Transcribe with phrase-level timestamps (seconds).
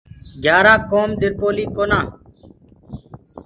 [0.43, 2.09] گھِيآرآ ڪوم ڏرِپوليٚ ڪونآئي اور